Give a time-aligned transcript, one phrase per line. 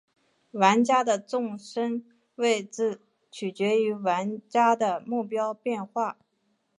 [0.53, 2.03] 玩家的重生
[2.33, 6.17] 位置取决于玩家的目标变化。